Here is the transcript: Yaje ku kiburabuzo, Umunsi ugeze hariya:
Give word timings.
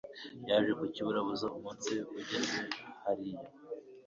Yaje 0.49 0.71
ku 0.79 0.85
kiburabuzo, 0.93 1.47
Umunsi 1.57 1.93
ugeze 2.19 2.59
hariya: 3.03 3.45